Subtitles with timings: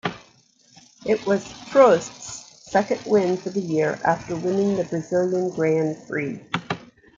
[1.05, 6.41] It was Prost's second win for the year after winning the Brazilian Grand Prix.